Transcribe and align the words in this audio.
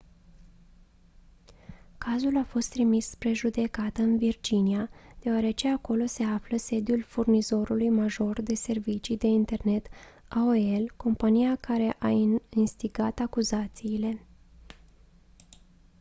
cazul 1.97 2.37
a 2.37 2.43
fost 2.43 2.69
trimis 2.69 3.09
spre 3.09 3.33
judecată 3.33 4.01
în 4.01 4.17
virginia 4.17 4.89
deoarece 5.19 5.67
acolo 5.67 6.05
se 6.05 6.23
află 6.23 6.57
sediul 6.57 7.01
furnizorului 7.03 7.89
major 7.89 8.41
de 8.41 8.55
servicii 8.55 9.17
de 9.17 9.27
internet 9.27 9.87
aol 10.29 10.93
compania 10.97 11.55
care 11.55 11.95
a 11.99 12.09
instigat 12.53 13.19
acuzațiile 13.19 14.19